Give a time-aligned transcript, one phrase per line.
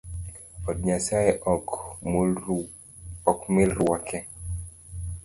[0.69, 1.31] Od nyasaye
[3.25, 4.17] ok milruoke